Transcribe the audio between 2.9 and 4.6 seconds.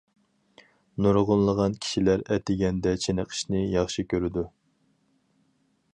چېنىقىشنى ياخشى كۆرىدۇ.